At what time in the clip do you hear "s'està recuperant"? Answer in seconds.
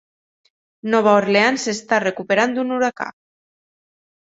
1.69-2.59